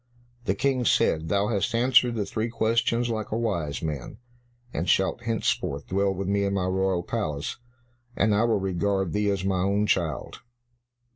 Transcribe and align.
The 0.45 0.55
King 0.55 0.83
said, 0.83 1.29
"Thou 1.29 1.49
hast 1.49 1.75
answered 1.75 2.15
the 2.15 2.25
three 2.25 2.49
questions 2.49 3.07
like 3.11 3.29
a 3.31 3.37
wise 3.37 3.83
man, 3.83 4.17
and 4.73 4.89
shalt 4.89 5.25
henceforth 5.25 5.89
dwell 5.89 6.11
with 6.11 6.27
me 6.27 6.43
in 6.43 6.55
my 6.55 6.65
royal 6.65 7.03
palace, 7.03 7.57
and 8.15 8.33
I 8.33 8.45
will 8.45 8.59
regard 8.59 9.13
thee 9.13 9.29
as 9.29 9.45
my 9.45 9.59
own 9.61 9.85
child." 9.85 10.39